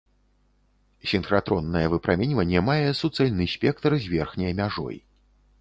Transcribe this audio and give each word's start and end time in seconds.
Сінхратроннае 1.11 1.83
выпраменьванне 1.95 2.59
мае 2.71 2.89
суцэльны 3.01 3.49
спектр 3.55 3.99
з 4.03 4.15
верхняй 4.19 4.53
мяжой. 4.63 4.97